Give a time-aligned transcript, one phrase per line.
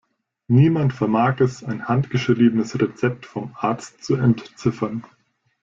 [0.47, 5.03] Niemand vermag es, ein handgeschriebenes Rezept vom Arzt zu entziffern.